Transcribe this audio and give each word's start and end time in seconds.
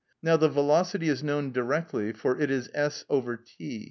Now 0.23 0.35
the 0.35 0.49
velocity 0.49 1.09
is 1.09 1.21
known 1.21 1.51
directly; 1.51 2.11
for 2.11 2.39
it 2.39 2.49
is 2.49 2.71
S/T. 2.73 3.79